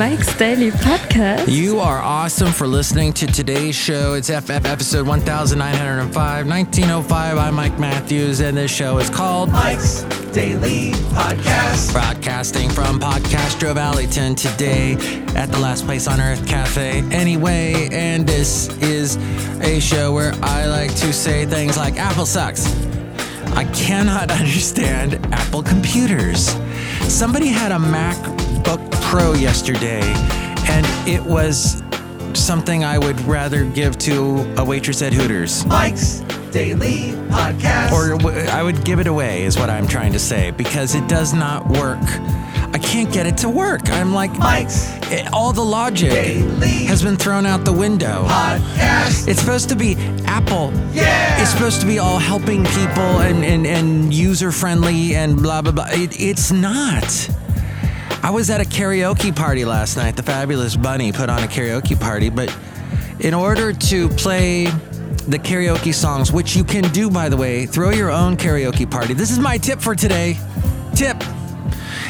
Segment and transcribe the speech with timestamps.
[0.00, 1.52] Mike's Daily Podcast.
[1.52, 4.14] You are awesome for listening to today's show.
[4.14, 7.36] It's FF episode 1905, 1905.
[7.36, 11.92] I'm Mike Matthews, and this show is called Mike's Daily Podcast.
[11.92, 14.94] Broadcasting from Podcastro Valleyton today
[15.36, 17.02] at the Last Place on Earth Cafe.
[17.12, 19.16] Anyway, and this is
[19.60, 22.64] a show where I like to say things like Apple sucks.
[23.54, 26.56] I cannot understand Apple computers.
[27.08, 30.00] Somebody had a MacBook Pro yesterday,
[30.68, 31.82] and it was
[32.36, 35.64] something I would rather give to a waitress at Hooters.
[35.66, 36.20] Mike's
[36.52, 37.92] Daily Podcast.
[37.92, 41.06] Or w- I would give it away, is what I'm trying to say, because it
[41.08, 41.98] does not work.
[42.72, 43.88] I can't get it to work.
[43.90, 48.24] I'm like, Mike's it- all the logic Daily has been thrown out the window.
[48.28, 49.26] Podcast.
[49.28, 50.72] It's supposed to be Apple.
[50.92, 51.40] Yeah.
[51.40, 55.72] It's supposed to be all helping people and, and, and user friendly and blah, blah,
[55.72, 55.86] blah.
[55.90, 57.04] It, it's not.
[58.22, 60.14] I was at a karaoke party last night.
[60.14, 62.54] The Fabulous Bunny put on a karaoke party, but
[63.20, 64.66] in order to play
[65.26, 69.14] the karaoke songs, which you can do, by the way, throw your own karaoke party.
[69.14, 70.36] This is my tip for today.
[70.94, 71.16] Tip.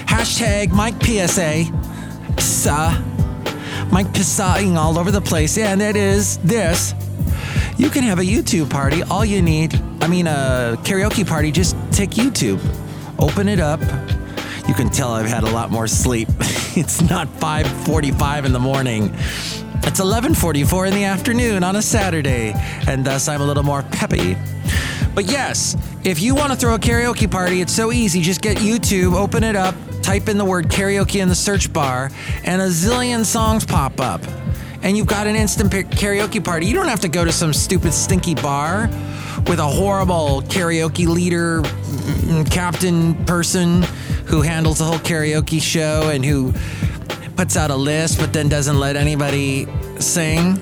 [0.06, 1.66] Hashtag Mike PSA.
[2.38, 3.04] Psa.
[3.92, 5.58] Mike pissaing all over the place.
[5.58, 6.92] And it is this.
[7.76, 9.02] You can have a YouTube party.
[9.04, 12.60] All you need, I mean, a karaoke party, just take YouTube,
[13.18, 13.80] open it up.
[14.70, 16.28] You can tell I've had a lot more sleep.
[16.76, 19.12] it's not 5:45 in the morning.
[19.82, 22.52] It's 11:44 in the afternoon on a Saturday,
[22.86, 24.36] and thus I'm a little more peppy.
[25.12, 28.22] But yes, if you want to throw a karaoke party, it's so easy.
[28.22, 32.08] Just get YouTube, open it up, type in the word karaoke in the search bar,
[32.44, 34.22] and a zillion songs pop up.
[34.84, 36.66] And you've got an instant karaoke party.
[36.66, 38.88] You don't have to go to some stupid, stinky bar
[39.46, 41.62] with a horrible karaoke leader,
[42.50, 43.82] captain person
[44.26, 46.52] who handles the whole karaoke show and who
[47.36, 49.66] puts out a list but then doesn't let anybody
[49.98, 50.60] sing.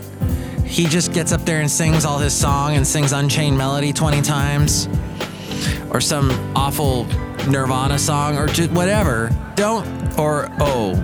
[0.65, 4.23] He just gets up there and sings all his song and sings Unchained Melody 20
[4.23, 4.89] times
[5.91, 7.05] or some awful
[7.49, 9.31] Nirvana song or just whatever.
[9.57, 9.87] Don't,
[10.19, 10.95] or oh,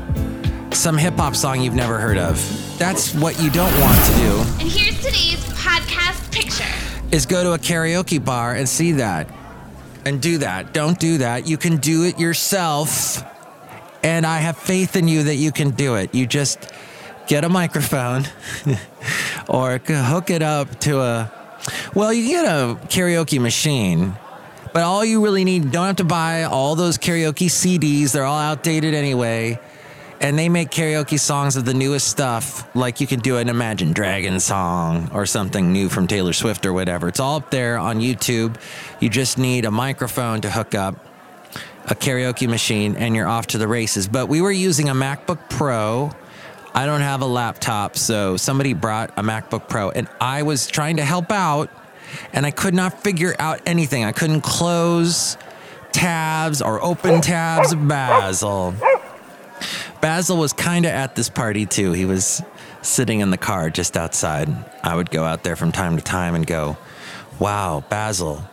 [0.72, 2.38] some hip hop song you've never heard of.
[2.78, 6.93] That's what you don't want to do And here's today's podcast picture.
[7.14, 9.28] Is go to a karaoke bar and see that
[10.04, 10.74] and do that.
[10.74, 11.46] Don't do that.
[11.46, 13.22] You can do it yourself.
[14.02, 16.12] And I have faith in you that you can do it.
[16.12, 16.72] You just
[17.28, 18.24] get a microphone
[19.48, 21.32] or hook it up to a,
[21.94, 24.16] well, you get a karaoke machine.
[24.72, 28.10] But all you really need, don't have to buy all those karaoke CDs.
[28.10, 29.60] They're all outdated anyway.
[30.24, 33.92] And they make karaoke songs of the newest stuff, like you can do an Imagine
[33.92, 37.08] Dragon song or something new from Taylor Swift or whatever.
[37.08, 38.56] It's all up there on YouTube.
[39.00, 40.96] You just need a microphone to hook up,
[41.90, 44.08] a karaoke machine, and you're off to the races.
[44.08, 46.10] But we were using a MacBook Pro.
[46.74, 50.96] I don't have a laptop, so somebody brought a MacBook Pro, and I was trying
[50.96, 51.68] to help out,
[52.32, 54.06] and I could not figure out anything.
[54.06, 55.36] I couldn't close
[55.92, 58.74] tabs or open tabs Basil.
[60.04, 61.92] Basil was kind of at this party too.
[61.92, 62.42] He was
[62.82, 64.50] sitting in the car just outside.
[64.82, 66.76] I would go out there from time to time and go,
[67.38, 68.44] Wow, Basil,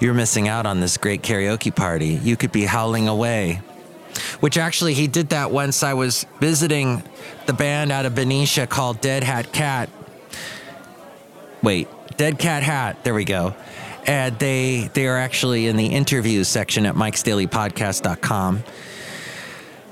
[0.00, 2.08] you're missing out on this great karaoke party.
[2.08, 3.60] You could be howling away.
[4.40, 7.04] Which actually, he did that once I was visiting
[7.46, 9.88] the band out of Benicia called Dead Hat Cat.
[11.62, 13.04] Wait, Dead Cat Hat.
[13.04, 13.54] There we go.
[14.08, 18.64] And they they are actually in the interviews section at mikesdailypodcast.com.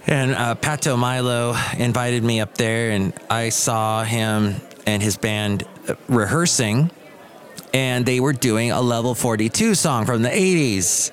[0.07, 4.57] And uh, Pato Milo invited me up there, and I saw him
[4.87, 6.91] and his band uh, rehearsing,
[7.73, 11.11] and they were doing a level 42 song from the 80s.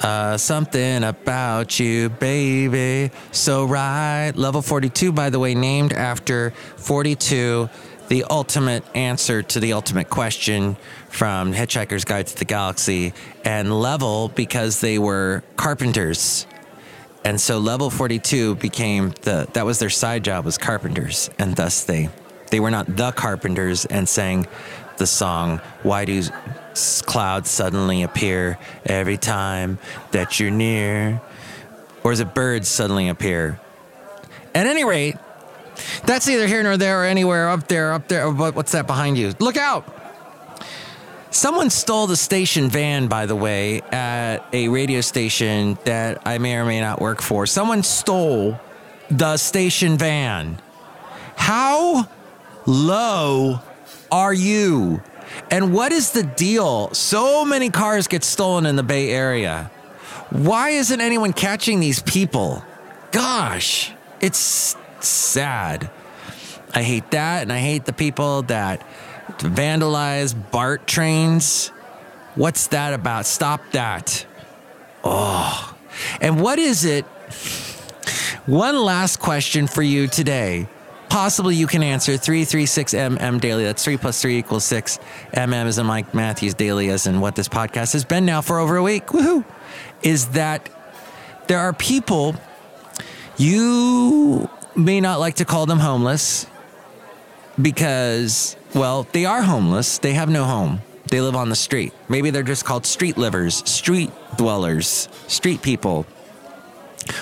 [0.00, 3.14] Uh, something about you, baby.
[3.32, 4.32] So right.
[4.34, 7.68] Level 42, by the way, named after 42,
[8.08, 10.76] the ultimate answer to the ultimate question
[11.10, 13.12] from Hitchhiker's Guide to the Galaxy,
[13.44, 16.46] and level because they were carpenters.
[17.24, 21.30] And so level 42 became the that was their side job was carpenters.
[21.38, 22.08] And thus they
[22.50, 24.46] they were not the carpenters and sang
[24.96, 26.22] the song why do
[27.06, 29.78] clouds suddenly appear every time
[30.10, 31.20] that you're near?
[32.04, 33.60] Or is it birds suddenly appear?
[34.54, 35.16] At any rate
[36.04, 39.16] that's neither here nor there or anywhere up there up there what- what's that behind
[39.16, 39.32] you?
[39.38, 40.01] Look out
[41.32, 46.56] Someone stole the station van, by the way, at a radio station that I may
[46.56, 47.46] or may not work for.
[47.46, 48.60] Someone stole
[49.10, 50.60] the station van.
[51.34, 52.06] How
[52.66, 53.60] low
[54.10, 55.02] are you?
[55.50, 56.92] And what is the deal?
[56.92, 59.70] So many cars get stolen in the Bay Area.
[60.28, 62.62] Why isn't anyone catching these people?
[63.10, 63.90] Gosh,
[64.20, 65.90] it's sad.
[66.74, 68.86] I hate that, and I hate the people that
[69.42, 71.68] vandalize BART trains.
[72.34, 73.26] What's that about?
[73.26, 74.26] Stop that.
[75.04, 75.76] Oh.
[76.20, 77.04] And what is it?
[78.46, 80.66] One last question for you today.
[81.08, 83.64] Possibly you can answer 336MM daily.
[83.64, 84.98] That's 3 plus 3 equals 6.
[85.34, 88.58] MM is in Mike Matthews daily, as in what this podcast has been now for
[88.58, 89.08] over a week.
[89.08, 89.44] Woohoo!
[90.02, 90.70] Is that
[91.48, 92.34] there are people
[93.36, 96.46] you may not like to call them homeless
[97.60, 99.98] because, well, they are homeless.
[99.98, 100.80] They have no home.
[101.06, 101.92] They live on the street.
[102.08, 106.06] Maybe they're just called street livers, street dwellers, street people.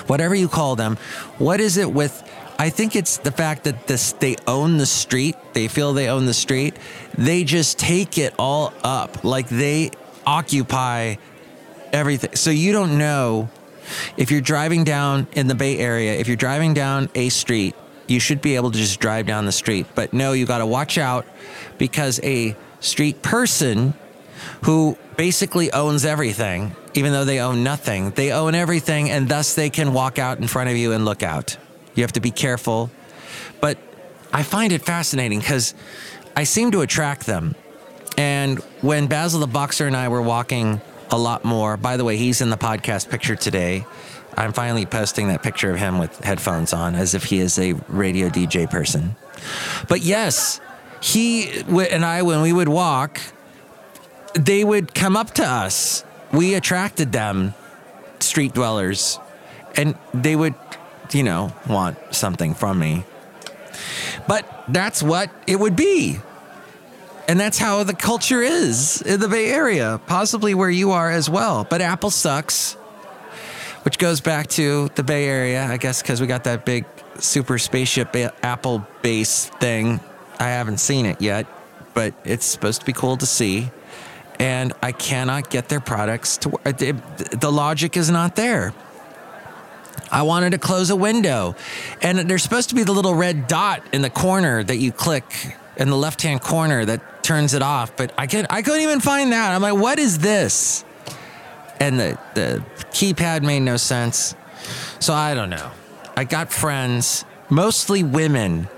[0.06, 0.96] Whatever you call them,
[1.38, 2.22] what is it with?
[2.58, 5.34] I think it's the fact that this they own the street.
[5.54, 6.76] They feel they own the street.
[7.16, 9.24] They just take it all up.
[9.24, 9.90] Like they
[10.26, 11.16] occupy
[11.92, 12.36] everything.
[12.36, 13.48] So you don't know
[14.16, 17.74] if you're driving down in the Bay Area, if you're driving down a street,
[18.10, 19.86] you should be able to just drive down the street.
[19.94, 21.26] But no, you got to watch out
[21.78, 23.94] because a street person
[24.64, 29.70] who basically owns everything, even though they own nothing, they own everything and thus they
[29.70, 31.56] can walk out in front of you and look out.
[31.94, 32.90] You have to be careful.
[33.60, 33.78] But
[34.32, 35.74] I find it fascinating because
[36.34, 37.54] I seem to attract them.
[38.16, 40.80] And when Basil the Boxer and I were walking
[41.10, 43.86] a lot more, by the way, he's in the podcast picture today.
[44.36, 47.74] I'm finally posting that picture of him with headphones on as if he is a
[47.88, 49.16] radio DJ person.
[49.88, 50.60] But yes,
[51.00, 53.20] he and I, when we would walk,
[54.34, 56.04] they would come up to us.
[56.32, 57.54] We attracted them,
[58.20, 59.18] street dwellers,
[59.76, 60.54] and they would,
[61.12, 63.04] you know, want something from me.
[64.28, 66.20] But that's what it would be.
[67.28, 71.30] And that's how the culture is in the Bay Area, possibly where you are as
[71.30, 71.64] well.
[71.68, 72.76] But Apple sucks,
[73.82, 76.84] which goes back to the Bay Area, I guess, because we got that big
[77.18, 80.00] super spaceship eh, Apple base thing.
[80.38, 81.46] I haven't seen it yet,
[81.94, 83.70] but it's supposed to be cool to see.
[84.38, 86.64] And I cannot get their products to work.
[86.64, 88.72] The logic is not there.
[90.10, 91.54] I wanted to close a window,
[92.02, 95.56] and there's supposed to be the little red dot in the corner that you click
[95.76, 99.00] in the left hand corner that turns it off, but I could I couldn't even
[99.00, 99.54] find that.
[99.54, 100.84] I'm like, what is this?
[101.80, 104.34] And the the keypad made no sense.
[105.00, 105.70] So I don't know.
[106.16, 108.68] I got friends, mostly women,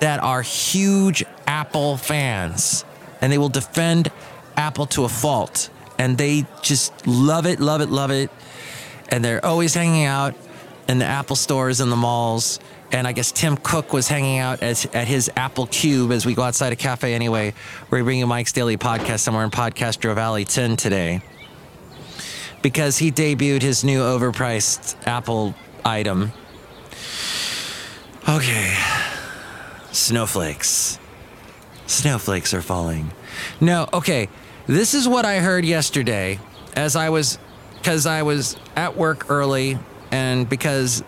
[0.00, 2.84] that are huge Apple fans,
[3.20, 4.10] and they will defend
[4.56, 8.30] Apple to a fault, and they just love it, love it, love it,
[9.08, 10.34] and they're always hanging out
[10.88, 12.60] in the Apple stores and the malls
[12.92, 16.34] and I guess Tim Cook was hanging out at, at his Apple Cube as we
[16.34, 17.52] go outside a cafe anyway.
[17.90, 21.20] We're bringing Mike's Daily Podcast somewhere in Podcastro Valley 10 today
[22.62, 26.32] because he debuted his new overpriced Apple item.
[28.28, 28.76] Okay.
[29.92, 30.98] Snowflakes.
[31.86, 33.10] Snowflakes are falling.
[33.60, 34.28] No, okay.
[34.66, 36.38] This is what I heard yesterday
[36.76, 37.38] as I was,
[37.78, 39.78] because I was at work early
[40.10, 41.02] and because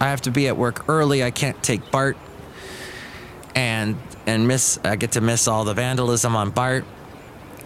[0.00, 1.22] I have to be at work early.
[1.22, 2.16] I can't take BART
[3.54, 3.96] and
[4.26, 6.84] and miss I get to miss all the vandalism on BART.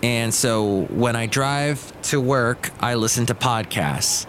[0.02, 4.26] And so when I drive to work, I listen to podcasts.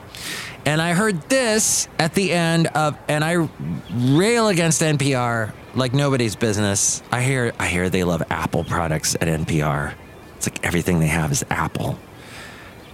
[0.65, 3.49] And I heard this at the end of and I
[3.91, 7.03] rail against NPR like nobody's business.
[7.11, 9.93] I hear I hear they love Apple products at NPR.
[10.37, 11.97] It's like everything they have is Apple.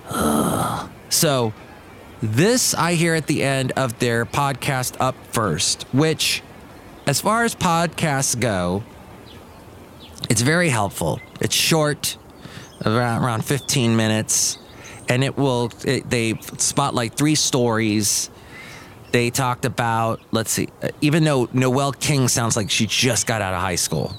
[0.10, 0.90] Ugh.
[1.10, 1.54] So
[2.22, 6.44] this I hear at the end of their podcast Up First, which,
[7.06, 8.84] as far as podcasts go,
[10.30, 11.20] it's very helpful.
[11.40, 12.18] It's short,
[12.86, 14.58] around, around 15 minutes,
[15.08, 18.30] and it will, it, they spotlight three stories.
[19.12, 20.70] They talked about, let's see,
[21.02, 24.14] even though Noel King sounds like she just got out of high school,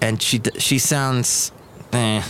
[0.00, 1.52] and she, she sounds,
[1.92, 2.22] eh.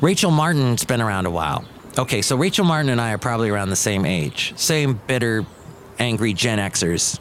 [0.00, 1.64] Rachel Martin's been around a while.
[1.98, 5.44] Okay, so Rachel Martin and I are probably around the same age, same bitter,
[5.98, 7.20] angry Gen Xers.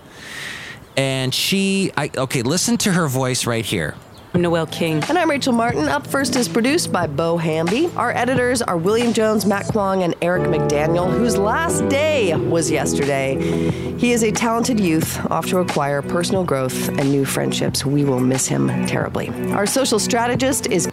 [0.98, 3.96] And she, I, okay, listen to her voice right here.
[4.34, 5.04] I'm Noel King.
[5.10, 5.90] And I'm Rachel Martin.
[5.90, 7.92] Up First is produced by Bo Hamby.
[7.98, 13.36] Our editors are William Jones, Matt Kwong, and Eric McDaniel, whose last day was yesterday.
[13.98, 17.86] He is a talented youth, off to acquire personal growth and new friendships.
[17.86, 19.28] We will miss him terribly.
[19.52, 20.90] Our social strategist is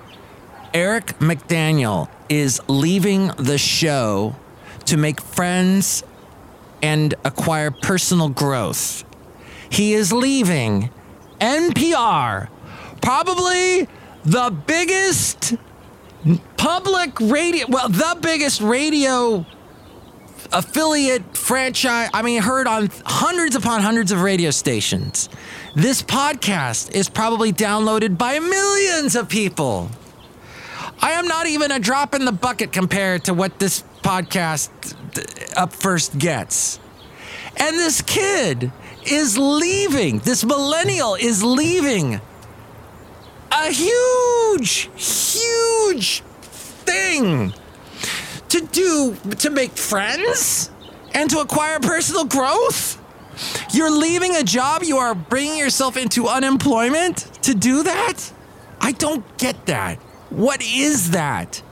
[0.75, 4.35] Eric McDaniel is leaving the show
[4.87, 6.03] to make friends
[6.83, 9.05] and acquire personal growth.
[9.71, 10.91] He is leaving
[11.41, 12.49] NPR,
[13.01, 13.89] probably
[14.25, 15.55] the biggest
[16.57, 19.47] public radio, well, the biggest radio
[20.53, 22.11] affiliate franchise.
[22.13, 25.29] I mean, heard on hundreds upon hundreds of radio stations.
[25.75, 29.91] This podcast is probably downloaded by millions of people.
[31.01, 34.95] I am not even a drop in the bucket compared to what this podcast
[35.57, 36.81] up first gets.
[37.57, 38.73] And this kid
[39.07, 42.21] is leaving, this millennial is leaving
[43.51, 47.53] a huge, huge thing
[48.49, 50.71] to do to make friends
[51.15, 53.03] and to acquire personal growth.
[53.73, 58.33] You're leaving a job, you are bringing yourself into unemployment to do that?
[58.81, 59.99] I don't get that.
[60.31, 61.63] What is that?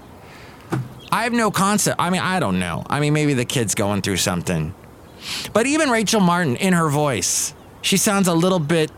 [1.12, 2.00] I have no concept.
[2.00, 2.84] I mean, I don't know.
[2.88, 4.74] I mean, maybe the kid's going through something.
[5.52, 8.90] But even Rachel Martin, in her voice, she sounds a little bit.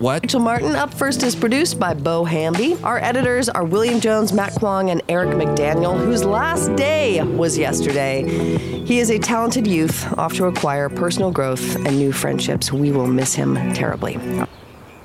[0.00, 0.22] What?
[0.22, 2.74] Rachel Martin Up First is produced by Bo Hamby.
[2.82, 8.26] Our editors are William Jones, Matt Kwong, and Eric McDaniel, whose last day was yesterday.
[8.86, 12.72] He is a talented youth off to acquire personal growth and new friendships.
[12.72, 14.18] We will miss him terribly.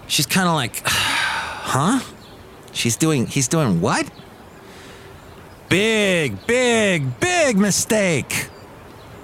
[0.07, 1.99] She's kind of like, huh?
[2.71, 4.09] She's doing, he's doing what?
[5.67, 8.47] Big, big, big mistake.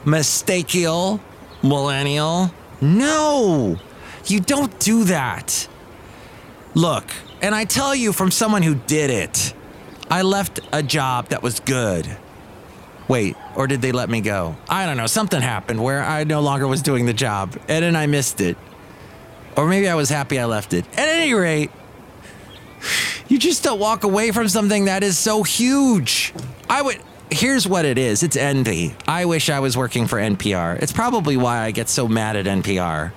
[0.04, 1.22] Mistakial,
[1.64, 2.52] millennial.
[2.82, 3.80] No,
[4.30, 5.68] you don't do that.
[6.74, 7.06] Look,
[7.42, 9.54] and I tell you from someone who did it,
[10.10, 12.18] I left a job that was good.
[13.08, 14.56] Wait, or did they let me go?
[14.70, 15.08] I don't know.
[15.08, 18.58] Something happened where I no longer was doing the job and then I missed it.
[19.58, 20.86] Or maybe I was happy I left it.
[20.98, 21.72] At any rate,
[23.28, 26.34] you just don't walk away from something that is so huge.
[26.70, 27.02] I would.
[27.30, 28.96] Here's what it is it's envy.
[29.08, 30.82] I wish I was working for NPR.
[30.82, 33.12] It's probably why I get so mad at NPR.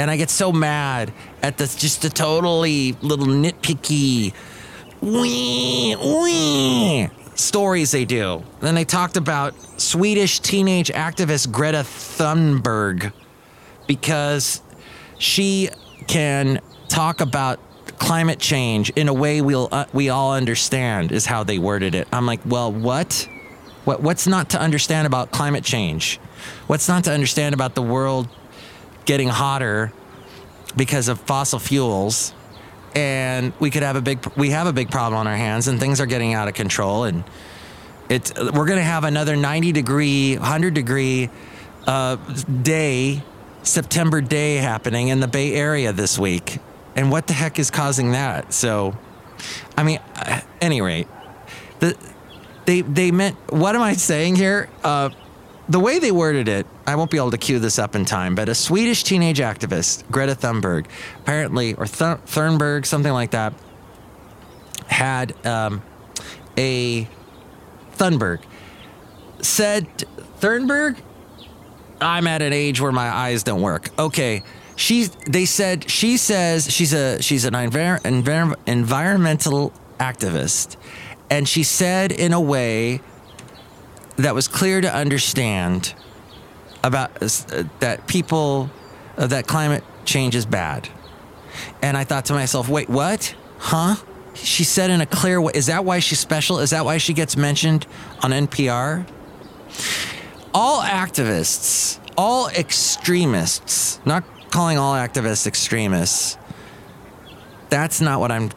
[0.00, 4.32] And I get so mad at the just the totally little nitpicky
[5.02, 8.42] wee, wee stories they do.
[8.60, 13.12] Then they talked about Swedish teenage activist Greta Thunberg
[13.86, 14.62] because
[15.18, 15.68] she
[16.06, 17.60] can talk about
[17.98, 22.08] climate change in a way we'll uh, we all understand is how they worded it.
[22.10, 23.28] I'm like, well, what?
[23.84, 26.16] What what's not to understand about climate change?
[26.68, 28.30] What's not to understand about the world
[29.04, 29.92] getting hotter
[30.76, 32.34] because of fossil fuels?
[32.94, 35.78] And we could have a big we have a big problem on our hands and
[35.78, 37.22] things are getting out of control and
[38.08, 41.30] it's we're going to have another 90 degree, 100 degree
[41.86, 43.22] uh, day
[43.62, 46.58] September day happening in the Bay Area this week.
[46.96, 48.52] And what the heck is causing that?
[48.52, 48.96] So,
[49.76, 51.06] I mean, at any rate,
[51.78, 51.96] the,
[52.66, 54.68] they, they meant, what am I saying here?
[54.82, 55.10] Uh,
[55.70, 58.34] the way they worded it, I won't be able to cue this up in time,
[58.34, 60.86] but a Swedish teenage activist, Greta Thunberg,
[61.20, 63.54] apparently, or Th- Thunberg, something like that,
[64.88, 65.80] had um,
[66.58, 67.08] a
[67.92, 68.42] Thunberg
[69.40, 69.86] said,
[70.40, 70.98] Thunberg,
[72.00, 73.90] I'm at an age where my eyes don't work.
[73.96, 74.42] Okay.
[74.74, 80.76] She, they said, she says she's a, she's an envir- envir- environmental activist.
[81.28, 83.02] And she said in a way
[84.22, 85.94] that was clear to understand
[86.82, 88.70] about uh, that people,
[89.16, 90.88] uh, that climate change is bad.
[91.82, 93.34] And I thought to myself, wait, what?
[93.58, 93.96] Huh?
[94.34, 95.52] She said in a clear way.
[95.54, 96.60] Is that why she's special?
[96.60, 97.86] Is that why she gets mentioned
[98.22, 99.06] on NPR?
[100.52, 106.36] all activists, all extremists, not calling all activists extremists,
[107.68, 108.50] that's not what I'm,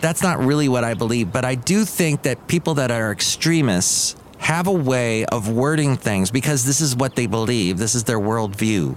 [0.00, 1.32] that's not really what I believe.
[1.32, 6.30] But I do think that people that are extremists have a way of wording things
[6.30, 8.96] because this is what they believe, this is their worldview,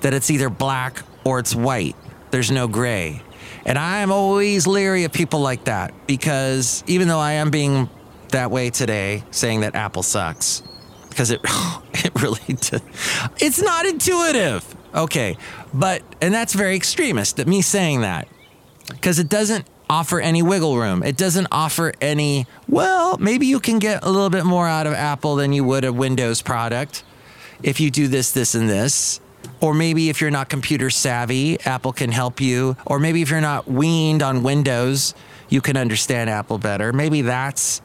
[0.00, 1.96] that it's either black or it's white,
[2.30, 3.22] there's no gray.
[3.64, 7.88] And I am always leery of people like that because even though I am being
[8.28, 10.62] that way today, saying that Apple sucks,
[11.08, 11.40] because it
[11.92, 12.78] it really d-
[13.38, 14.64] it's not intuitive.
[14.94, 15.36] Okay,
[15.74, 17.44] but and that's very extremist.
[17.46, 18.28] Me saying that
[18.88, 21.02] because it doesn't offer any wiggle room.
[21.02, 22.46] It doesn't offer any.
[22.68, 25.84] Well, maybe you can get a little bit more out of Apple than you would
[25.84, 27.02] a Windows product
[27.62, 29.20] if you do this, this, and this.
[29.60, 32.76] Or maybe if you're not computer savvy, Apple can help you.
[32.86, 35.14] Or maybe if you're not weaned on Windows,
[35.48, 36.92] you can understand Apple better.
[36.92, 37.82] Maybe that's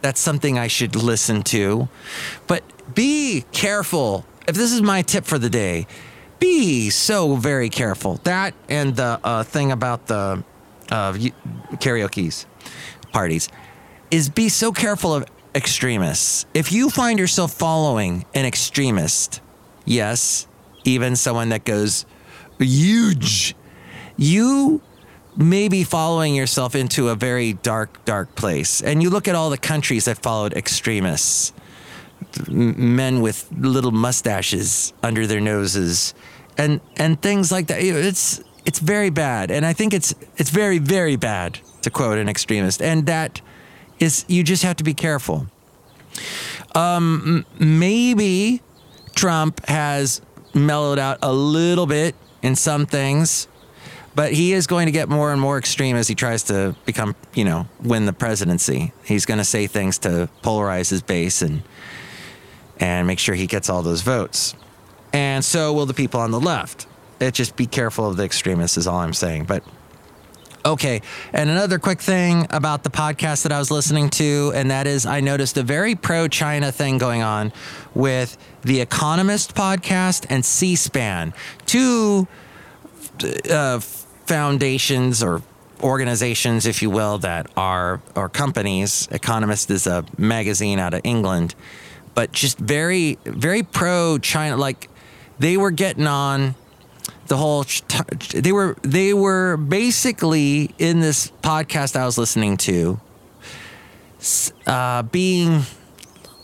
[0.00, 1.88] that's something I should listen to.
[2.46, 2.62] But
[2.94, 4.26] be careful.
[4.46, 5.86] If this is my tip for the day,
[6.38, 8.20] be so very careful.
[8.24, 10.44] That and the uh, thing about the
[10.94, 11.12] uh,
[11.80, 12.46] karaoke's
[13.12, 13.48] parties
[14.10, 15.24] is be so careful of
[15.54, 16.46] extremists.
[16.54, 19.40] If you find yourself following an extremist,
[19.84, 20.46] yes,
[20.84, 22.06] even someone that goes
[22.58, 23.54] huge,
[24.16, 24.80] you
[25.36, 28.80] may be following yourself into a very dark, dark place.
[28.80, 31.52] And you look at all the countries that followed extremists
[32.48, 36.14] men with little mustaches under their noses,
[36.56, 37.80] and and things like that.
[37.82, 42.28] It's it's very bad, and I think it's it's very very bad to quote an
[42.28, 43.40] extremist, and that
[43.98, 45.46] is you just have to be careful.
[46.74, 48.62] Um, maybe
[49.14, 50.20] Trump has
[50.54, 53.48] mellowed out a little bit in some things,
[54.14, 57.14] but he is going to get more and more extreme as he tries to become,
[57.34, 58.92] you know, win the presidency.
[59.04, 61.62] He's going to say things to polarize his base and
[62.80, 64.54] and make sure he gets all those votes.
[65.12, 66.88] And so will the people on the left.
[67.20, 69.44] It just be careful of the extremists is all I'm saying.
[69.44, 69.62] But
[70.66, 71.02] Okay.
[71.34, 75.04] And another quick thing about the podcast that I was listening to, and that is
[75.04, 77.52] I noticed a very pro China thing going on
[77.94, 81.34] with the Economist podcast and C SPAN,
[81.66, 82.26] two
[83.50, 85.42] uh, foundations or
[85.82, 89.06] organizations, if you will, that are, or companies.
[89.10, 91.54] Economist is a magazine out of England,
[92.14, 94.56] but just very, very pro China.
[94.56, 94.88] Like
[95.38, 96.54] they were getting on
[97.26, 97.64] the whole
[98.34, 103.00] they were they were basically in this podcast I was listening to
[104.66, 105.62] uh, being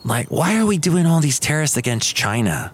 [0.04, 2.72] like why are we doing all these terrorists against China?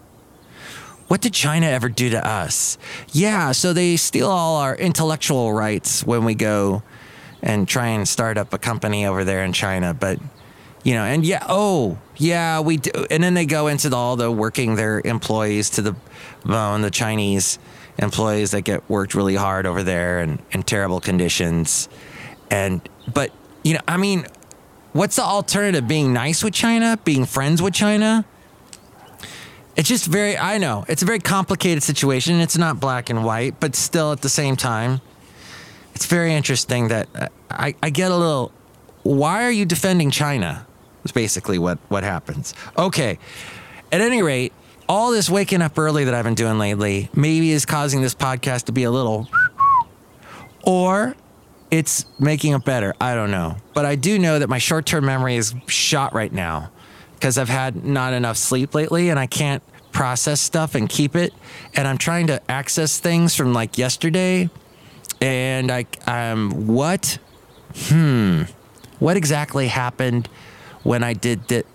[1.09, 2.79] What did China ever do to us?
[3.13, 6.83] Yeah so they steal all our intellectual rights when we go
[7.43, 10.19] and try and start up a company over there in China but
[10.85, 14.15] you know and yeah oh yeah we do and then they go into the, all
[14.15, 15.97] the working their employees to the
[16.45, 17.59] bone the Chinese
[17.99, 21.89] employees that get worked really hard over there and in terrible conditions.
[22.51, 24.27] And, but, you know, I mean,
[24.93, 25.89] what's the alternative?
[25.89, 26.99] Being nice with China?
[27.05, 28.25] Being friends with China?
[29.77, 32.41] It's just very, I know, it's a very complicated situation.
[32.41, 35.03] It's not black and white, but still at the same time,
[35.95, 38.53] it's very interesting that uh, I, I get a little,
[39.03, 40.67] why are you defending China?
[41.05, 42.55] Is basically what, what happens.
[42.77, 43.19] Okay.
[43.93, 44.53] At any rate,
[44.89, 48.65] all this waking up early that I've been doing lately maybe is causing this podcast
[48.65, 49.29] to be a little,
[50.63, 51.17] or
[51.71, 52.95] it's making it better.
[53.01, 53.57] I don't know.
[53.75, 56.71] But I do know that my short term memory is shot right now
[57.15, 61.33] because I've had not enough sleep lately and I can't process stuff and keep it.
[61.75, 64.51] And I'm trying to access things from like yesterday.
[65.21, 67.19] And I, I'm what?
[67.75, 68.43] Hmm.
[68.99, 70.29] What exactly happened
[70.83, 71.67] when I did that?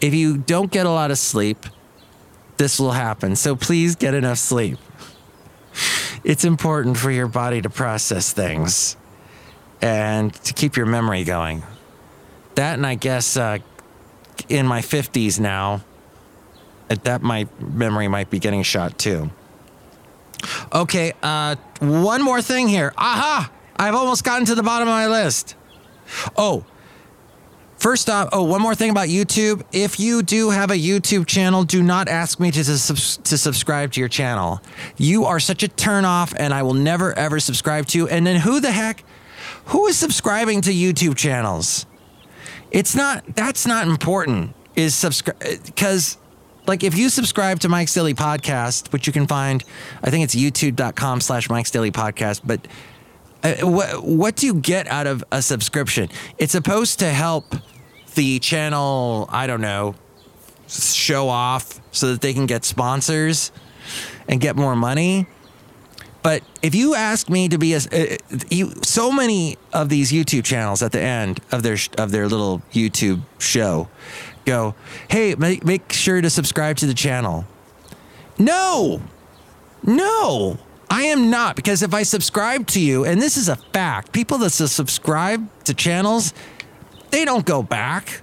[0.00, 1.66] If you don't get a lot of sleep,
[2.56, 3.36] this will happen.
[3.36, 4.78] So please get enough sleep.
[6.24, 8.96] It's important for your body to process things
[9.80, 11.62] and to keep your memory going.
[12.54, 13.58] That, and I guess uh,
[14.48, 15.82] in my 50s now,
[16.88, 19.30] uh, that my memory might be getting shot too.
[20.72, 22.92] Okay, uh, one more thing here.
[22.96, 23.50] Aha!
[23.76, 25.54] I've almost gotten to the bottom of my list.
[26.36, 26.64] Oh,
[27.78, 29.62] First off, oh, one more thing about YouTube.
[29.70, 34.00] If you do have a YouTube channel, do not ask me to, to, subscribe to
[34.00, 34.60] your channel.
[34.96, 38.08] You are such a turnoff, and I will never ever subscribe to you.
[38.08, 39.04] And then who the heck,
[39.66, 41.84] who is subscribing to YouTube channels?
[42.70, 46.16] It's not, that's not important, is subscribe, because
[46.66, 49.62] like if you subscribe to Mike's Daily Podcast, which you can find,
[50.02, 52.66] I think it's youtube.com slash Mike's Daily Podcast, but
[53.42, 56.08] uh, what what do you get out of a subscription?
[56.38, 57.54] It's supposed to help
[58.16, 59.94] the channel, I don't know,
[60.68, 63.52] show off so that they can get sponsors
[64.28, 65.26] and get more money.
[66.22, 68.16] But if you ask me to be a, uh,
[68.50, 72.62] you, so many of these YouTube channels at the end of their of their little
[72.72, 73.88] YouTube show
[74.44, 74.74] go,
[75.08, 77.44] "Hey, make, make sure to subscribe to the channel."
[78.38, 79.00] No.
[79.84, 80.58] No.
[80.90, 84.38] I am not because if I subscribe to you, and this is a fact, people
[84.38, 86.34] that subscribe to channels,
[87.10, 88.22] they don't go back.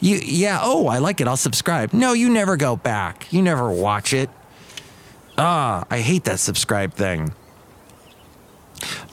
[0.00, 1.26] You, yeah, oh, I like it.
[1.26, 1.92] I'll subscribe.
[1.92, 3.32] No, you never go back.
[3.32, 4.30] You never watch it.
[5.36, 7.32] Ah, I hate that subscribe thing.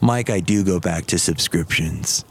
[0.02, 2.24] Mike, I do go back to subscriptions.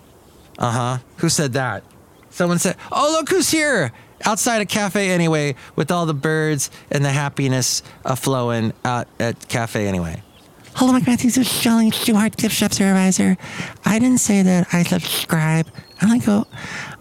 [0.59, 0.99] Uh huh.
[1.19, 1.83] Who said that?
[2.31, 3.93] Someone said, Oh, look who's here
[4.25, 9.49] outside a cafe anyway with all the birds and the happiness uh, flowing out at
[9.49, 10.23] Cafe Anyway.
[10.75, 11.37] Hello, Mike Matthews.
[11.37, 13.37] This is Shelly Stewart, gift shop supervisor.
[13.85, 15.69] I didn't say that I subscribe.
[16.05, 16.47] I only go,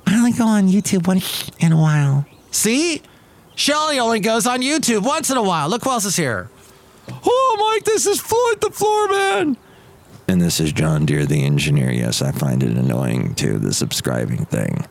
[0.08, 2.26] I only go on YouTube once in a while.
[2.52, 3.02] See,
[3.54, 5.68] Shelly only goes on YouTube once in a while.
[5.68, 6.50] Look who else is here.
[7.10, 9.58] Oh, Mike, this is Floyd the Floor Man.
[10.30, 11.92] And this is John Deere the engineer.
[11.92, 14.86] Yes, I find it annoying too, the subscribing thing.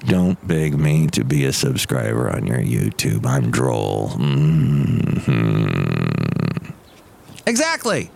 [0.00, 3.24] Don't beg me to be a subscriber on your YouTube.
[3.24, 4.10] I'm droll.
[4.10, 5.64] Mm-hmm.
[7.46, 8.10] Exactly.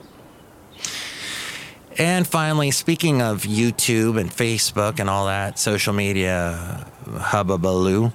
[1.98, 8.12] And finally, speaking of YouTube and Facebook and all that social media hubbubaloo,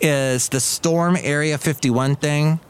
[0.00, 2.60] is the Storm Area 51 thing.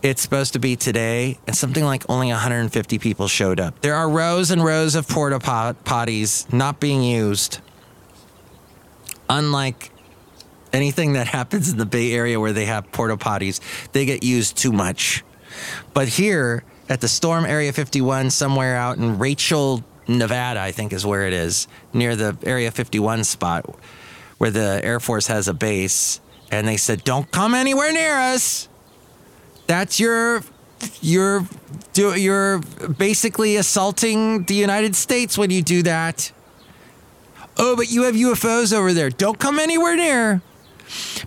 [0.00, 3.80] It's supposed to be today, and something like only 150 people showed up.
[3.80, 7.58] There are rows and rows of porta pot- potties not being used.
[9.28, 9.90] Unlike
[10.72, 13.60] anything that happens in the Bay Area where they have porta potties,
[13.92, 15.24] they get used too much.
[15.94, 21.06] But here at the Storm Area 51, somewhere out in Rachel, Nevada, I think is
[21.06, 23.64] where it is, near the Area 51 spot
[24.42, 28.68] where the Air Force has a base, and they said, "Don't come anywhere near us."
[29.68, 30.42] That's your
[31.00, 31.46] you're
[31.92, 32.58] do you're
[32.98, 36.32] basically assaulting the United States when you do that.
[37.56, 39.10] Oh, but you have UFOs over there.
[39.10, 40.42] Don't come anywhere near.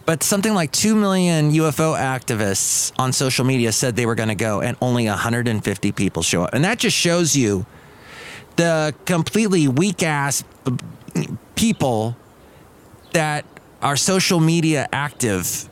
[0.06, 4.36] But something like 2 million UFO activists on social media said they were going to
[4.36, 6.54] go, and only 150 people show up.
[6.54, 7.66] And that just shows you
[8.56, 10.44] the completely weak ass
[11.56, 12.16] people
[13.14, 13.46] that
[13.82, 15.70] are social media active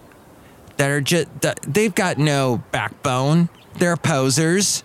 [0.78, 1.28] that are just
[1.68, 3.50] they've got no backbone.
[3.76, 4.84] They're posers.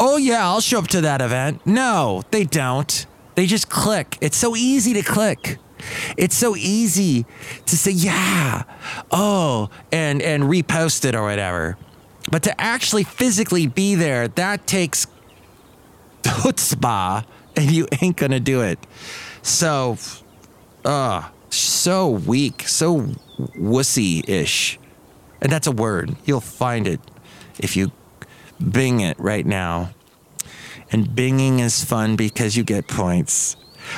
[0.00, 1.66] Oh, yeah, I'll show up to that event.
[1.66, 3.06] No, they don't.
[3.34, 4.16] They just click.
[4.20, 5.58] It's so easy to click.
[6.16, 7.26] It's so easy
[7.66, 8.64] to say, yeah,
[9.10, 11.76] oh, and, and repost it or whatever.
[12.30, 15.06] But to actually physically be there, that takes
[16.22, 17.24] chutzpah,
[17.56, 18.78] and you ain't gonna do it.
[19.42, 19.96] So,
[20.84, 23.00] uh, so weak, so
[23.56, 24.78] wussy ish.
[25.40, 26.16] And that's a word.
[26.24, 27.00] You'll find it
[27.58, 27.92] if you
[28.70, 29.90] bing it right now.
[30.90, 33.56] And binging is fun because you get points.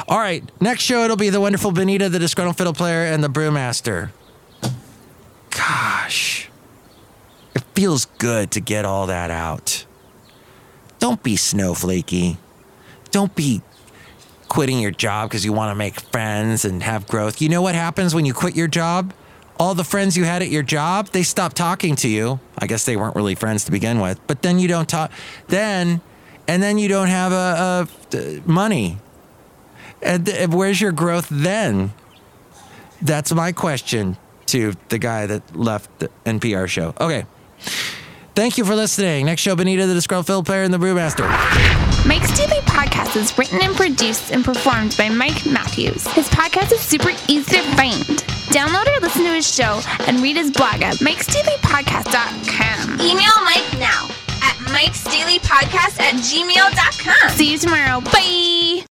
[0.09, 3.29] All right, next show it'll be the wonderful Benita, the disgruntled fiddle player, and the
[3.29, 4.11] brewmaster.
[5.51, 6.49] Gosh,
[7.55, 9.87] it feels good to get all that out.
[10.99, 12.37] Don't be snowflakey.
[13.11, 13.63] Don't be
[14.49, 17.41] quitting your job because you want to make friends and have growth.
[17.41, 19.15] You know what happens when you quit your job?
[19.59, 22.41] All the friends you had at your job, they stop talking to you.
[22.59, 25.13] I guess they weren't really friends to begin with, but then you don't talk.
[25.49, 26.01] Then,
[26.49, 28.99] and then you don't have a, a uh, money.
[30.03, 31.93] And th- where's your growth then?
[33.03, 36.95] That's my question to the guy that left the NPR show.
[37.01, 37.25] Okay.
[38.35, 39.27] Thank you for listening.
[39.27, 41.29] Next show, Benita, the Disgruntled Fiddle Player, and the Brewmaster.
[42.07, 46.07] Mike's Daily Podcast is written and produced and performed by Mike Matthews.
[46.13, 48.03] His podcast is super easy to find.
[48.51, 53.01] Download or listen to his show and read his blog at mikesdailypodcast.com.
[53.01, 54.09] Email Mike now
[54.43, 57.31] at mikesdailypodcast at gmail.com.
[57.37, 58.01] See you tomorrow.
[58.01, 58.87] Bye.